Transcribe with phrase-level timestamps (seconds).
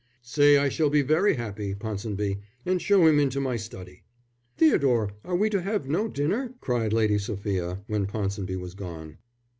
[0.23, 4.01] "Say I shall be very happy, Ponsonby, and show him into my study."
[4.57, 9.19] "Theodore, are we to have no dinner?" cried Lady Sophia, when Ponsonby was gone.